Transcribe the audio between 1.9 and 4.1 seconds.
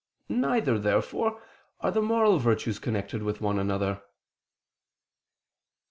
the moral virtues connected with one another.